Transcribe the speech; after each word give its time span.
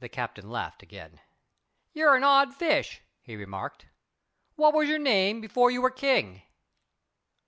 The 0.00 0.10
Captain 0.10 0.50
laughed 0.50 0.82
again. 0.82 1.18
"You're 1.94 2.14
an 2.14 2.24
odd 2.24 2.54
fish," 2.54 3.00
he 3.22 3.36
remarked. 3.36 3.86
"What 4.54 4.74
was 4.74 4.86
your 4.86 4.98
name 4.98 5.40
before 5.40 5.70
you 5.70 5.80
were 5.80 5.90
King?" 5.90 6.42